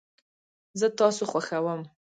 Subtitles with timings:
[0.79, 1.81] زه تاسو خوښوم